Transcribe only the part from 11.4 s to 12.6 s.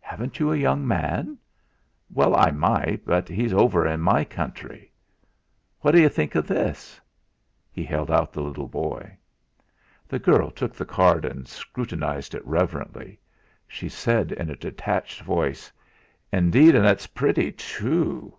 scrutinised it